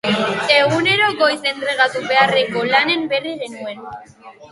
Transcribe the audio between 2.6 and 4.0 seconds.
lanen berri genuen.